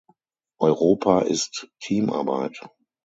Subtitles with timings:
[0.59, 2.59] Europa ist Teamarbeit.